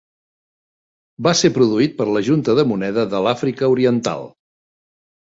Va 1.25 1.33
ser 1.41 1.51
produït 1.57 1.93
per 1.99 2.07
la 2.15 2.23
Junta 2.29 2.55
de 2.59 2.65
Moneda 2.69 3.03
de 3.11 3.19
l'Àfrica 3.27 3.69
Oriental. 3.75 4.25